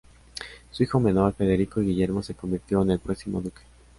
Su 0.71 0.81
hijo 0.81 0.99
menor, 0.99 1.31
Federico 1.33 1.79
Guillermo 1.79 2.23
se 2.23 2.33
convirtió 2.33 2.81
en 2.81 2.89
el 2.89 2.97
próximo 2.99 3.39
duque. 3.39 3.61